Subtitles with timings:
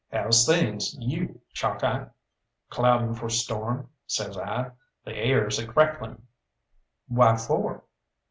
[0.11, 2.07] How's things, you Chalkeye?"
[2.71, 4.71] "Clouding for storm," says I;
[5.05, 6.23] "the air's a crackling."
[7.07, 7.83] "Why for?"